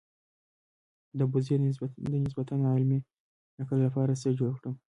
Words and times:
د 1.17 1.19
ابوزید 1.27 1.59
د 2.11 2.13
نسبتاً 2.25 2.55
علمي 2.75 2.99
نقد 3.59 3.77
لپاره 3.85 4.13
څه 4.21 4.29
جوړ 4.39 4.53
کړم. 4.61 4.75